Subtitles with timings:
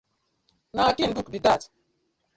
[0.75, 1.63] Na Akin book bi dat.